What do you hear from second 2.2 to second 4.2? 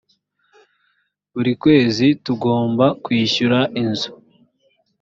tugomba kwishyura inzu